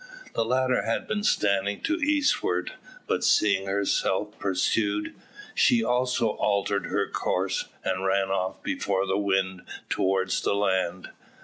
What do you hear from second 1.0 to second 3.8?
been standing to the eastward; but seeing